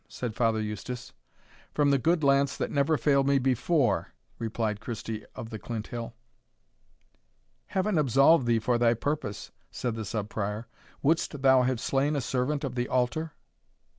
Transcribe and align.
said 0.09 0.33
Father 0.33 0.59
Eustace. 0.59 1.13
"From 1.75 1.91
the 1.91 1.99
good 1.99 2.23
lance 2.23 2.57
that 2.57 2.71
never 2.71 2.97
failed 2.97 3.27
me 3.27 3.37
before," 3.37 4.13
replied 4.39 4.79
Christie 4.79 5.23
of 5.35 5.51
the 5.51 5.59
Clinthill. 5.59 6.13
"Heaven 7.67 7.99
absolve 7.99 8.47
thee 8.47 8.57
for 8.57 8.79
thy 8.79 8.95
purpose!" 8.95 9.51
said 9.69 9.93
the 9.93 10.03
Sub 10.03 10.27
Prior; 10.27 10.65
"wouldst 11.03 11.43
thou 11.43 11.61
have 11.61 11.79
slain 11.79 12.15
a 12.15 12.21
servant 12.21 12.63
of 12.63 12.73
the 12.73 12.87
altar?" 12.87 13.33